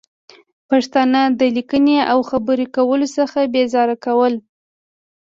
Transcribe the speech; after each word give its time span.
پښتانه 0.69 1.21
د 1.39 1.41
لیکنې 1.55 1.97
او 2.11 2.19
خبرې 2.29 2.65
کولو 2.75 3.07
څخه 3.17 3.39
بې 3.53 3.63
زاره 3.73 3.95
کول 4.05 4.33